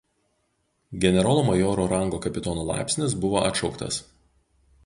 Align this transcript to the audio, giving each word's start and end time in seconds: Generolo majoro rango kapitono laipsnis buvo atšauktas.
Generolo 1.03 1.43
majoro 1.49 1.85
rango 1.93 2.21
kapitono 2.25 2.65
laipsnis 2.73 3.17
buvo 3.27 3.47
atšauktas. 3.51 4.05